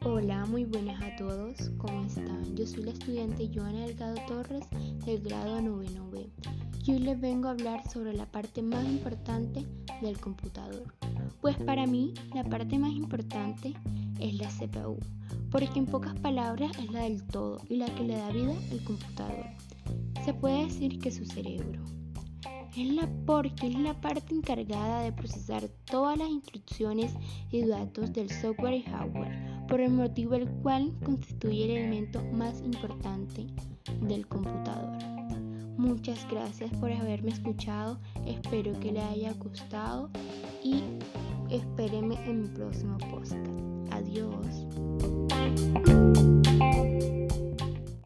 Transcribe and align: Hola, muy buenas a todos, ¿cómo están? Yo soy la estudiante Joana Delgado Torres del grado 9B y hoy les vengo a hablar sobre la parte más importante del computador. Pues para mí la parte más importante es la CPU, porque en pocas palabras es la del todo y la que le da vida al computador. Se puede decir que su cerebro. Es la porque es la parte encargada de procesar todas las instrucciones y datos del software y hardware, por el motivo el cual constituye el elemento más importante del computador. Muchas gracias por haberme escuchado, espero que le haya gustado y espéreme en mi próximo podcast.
Hola, 0.00 0.46
muy 0.46 0.64
buenas 0.64 1.00
a 1.02 1.14
todos, 1.16 1.70
¿cómo 1.78 2.04
están? 2.04 2.56
Yo 2.56 2.66
soy 2.66 2.84
la 2.84 2.90
estudiante 2.90 3.50
Joana 3.54 3.86
Delgado 3.86 4.16
Torres 4.26 4.64
del 5.04 5.20
grado 5.20 5.60
9B 5.60 6.28
y 6.84 6.92
hoy 6.92 6.98
les 6.98 7.20
vengo 7.20 7.48
a 7.48 7.52
hablar 7.52 7.88
sobre 7.90 8.12
la 8.12 8.26
parte 8.26 8.62
más 8.62 8.84
importante 8.84 9.64
del 10.00 10.18
computador. 10.18 10.84
Pues 11.40 11.56
para 11.58 11.86
mí 11.86 12.14
la 12.34 12.44
parte 12.44 12.78
más 12.78 12.92
importante 12.92 13.74
es 14.18 14.34
la 14.34 14.48
CPU, 14.48 14.98
porque 15.50 15.78
en 15.78 15.86
pocas 15.86 16.18
palabras 16.20 16.72
es 16.78 16.90
la 16.90 17.02
del 17.02 17.22
todo 17.24 17.60
y 17.68 17.76
la 17.76 17.86
que 17.94 18.04
le 18.04 18.16
da 18.16 18.30
vida 18.30 18.54
al 18.70 18.82
computador. 18.84 19.46
Se 20.24 20.34
puede 20.34 20.64
decir 20.64 20.98
que 20.98 21.10
su 21.10 21.24
cerebro. 21.24 21.80
Es 22.74 22.88
la 22.88 23.06
porque 23.26 23.66
es 23.66 23.78
la 23.78 24.00
parte 24.00 24.34
encargada 24.34 25.02
de 25.02 25.12
procesar 25.12 25.68
todas 25.84 26.16
las 26.16 26.28
instrucciones 26.28 27.12
y 27.50 27.66
datos 27.66 28.14
del 28.14 28.30
software 28.30 28.74
y 28.74 28.82
hardware, 28.84 29.66
por 29.68 29.82
el 29.82 29.90
motivo 29.90 30.36
el 30.36 30.48
cual 30.62 30.90
constituye 31.04 31.64
el 31.66 31.70
elemento 31.72 32.24
más 32.32 32.62
importante 32.62 33.46
del 34.00 34.26
computador. 34.26 34.96
Muchas 35.76 36.26
gracias 36.30 36.70
por 36.80 36.90
haberme 36.90 37.32
escuchado, 37.32 38.00
espero 38.24 38.78
que 38.80 38.92
le 38.92 39.02
haya 39.02 39.34
gustado 39.34 40.08
y 40.64 40.82
espéreme 41.50 42.14
en 42.24 42.42
mi 42.42 42.48
próximo 42.48 42.96
podcast. 43.10 43.51